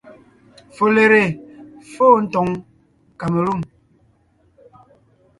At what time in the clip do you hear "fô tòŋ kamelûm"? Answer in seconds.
1.91-3.61